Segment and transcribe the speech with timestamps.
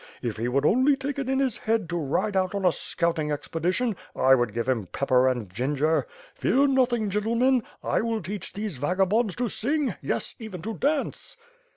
[0.23, 3.31] If he would only take it into his head to ride out on a scouting
[3.31, 6.07] expedition, I would give him pepper and ginger.
[6.33, 11.37] Fear nothing, gentle men, I will teach these vagabonds to sing, yes, even to dance."